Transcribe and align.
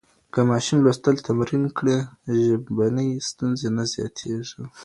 که 0.33 0.39
ماشوم 0.49 0.77
لوستل 0.83 1.15
تمرین 1.27 1.63
کړي، 1.77 1.97
ژبني 2.45 3.09
ستونزې 3.29 3.69
نه 3.77 3.83
زیاتېږي. 3.93 4.61